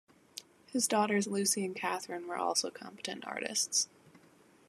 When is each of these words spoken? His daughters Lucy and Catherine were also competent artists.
His 0.65 0.87
daughters 0.87 1.27
Lucy 1.27 1.63
and 1.63 1.75
Catherine 1.75 2.27
were 2.27 2.35
also 2.39 2.71
competent 2.71 3.23
artists. 3.27 3.87